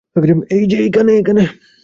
এইযে, 0.51 0.77
এখানে। 0.85 1.43